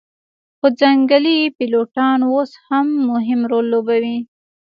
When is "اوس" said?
2.31-2.51